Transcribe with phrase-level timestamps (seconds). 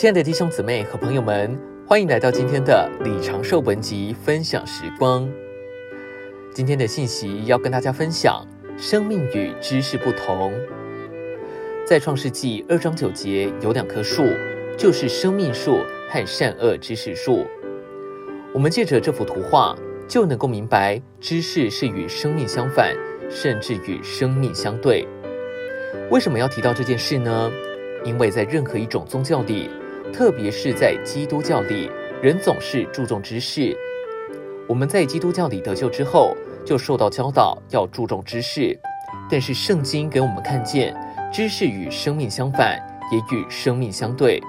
[0.00, 1.54] 亲爱的弟兄姊妹和朋友们，
[1.86, 5.30] 欢迎来到今天的李长寿文集分享时光。
[6.54, 8.42] 今天的信息要跟大家分享：
[8.78, 10.54] 生命与知识不同。
[11.86, 14.24] 在创世纪二章九节有两棵树，
[14.74, 17.46] 就是生命树和善恶知识树。
[18.54, 19.76] 我们借着这幅图画，
[20.08, 22.96] 就能够明白，知识是与生命相反，
[23.28, 25.06] 甚至与生命相对。
[26.10, 27.52] 为什么要提到这件事呢？
[28.02, 29.68] 因为在任何一种宗教里，
[30.12, 31.90] 特别是在基督教里，
[32.22, 33.76] 人总是注重知识。
[34.68, 38.78] 我们在基督教里得救之后，就受到教导要注重知识。
[39.30, 40.94] 但是圣经给我们看见，
[41.32, 42.78] 知识与生命相反，
[43.12, 44.40] 也与生命相对。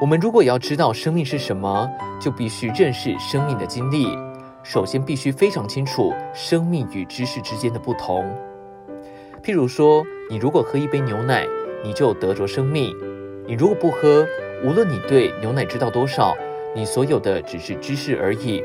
[0.00, 1.88] 我们如果要知道生命是什么，
[2.20, 4.06] 就必须认识生命的经历。
[4.62, 8.24] 首先，必须非常清楚生命与知识之间的不同。
[9.42, 11.46] 譬如说，你如果喝一杯牛奶，
[11.84, 12.92] 你就得着生命；
[13.48, 14.26] 你如果不喝，
[14.64, 16.36] 无论你对牛奶知道多少，
[16.74, 18.60] 你所有的只是知识而已。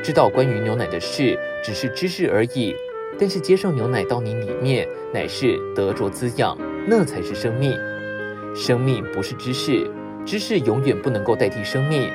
[0.00, 2.72] 知道关于牛奶的事，只是知识而已。
[3.18, 7.76] 但是接受牛奶到你里面，乃是得着滋养，那才是生命。
[8.54, 9.90] 生命不是知识，
[10.24, 12.08] 知识永远不能够代替生命。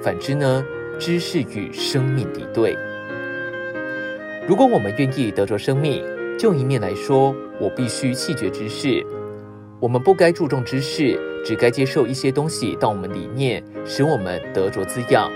[0.00, 0.64] 反之呢，
[0.98, 2.74] 知识与生命敌对。
[4.48, 6.02] 如果我们愿意得着生命，
[6.38, 9.04] 就一面来说，我必须弃绝知识。
[9.78, 15.30] 我们不该注重知识，只该接受一些东西到我们里面，使我们得着滋养。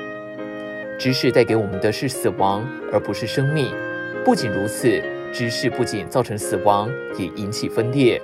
[0.98, 3.70] 知识带给我们的是死亡，而不是生命。
[4.24, 8.20] 不仅如此，知识不仅造成死亡，也引起分裂。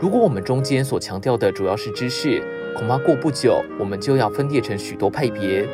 [0.00, 2.42] 如果我们中间所强调的主要是知识，
[2.74, 5.68] 恐怕过不久我们就要分裂成许多派别。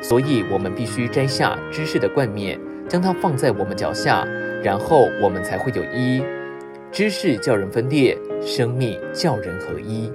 [0.00, 2.58] 所以，我们必须摘下知识的冠冕，
[2.88, 4.24] 将它放在我们脚下，
[4.62, 6.22] 然后我们才会有一。
[6.90, 10.10] 知识叫人分裂，生命叫人合一。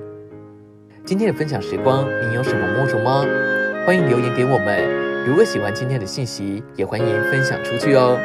[1.05, 3.25] 今天的分享时光，你有什么摸着吗？
[3.85, 5.25] 欢迎留言给我们。
[5.25, 8.19] 如果喜欢今天的信息，也欢迎分享出去哦。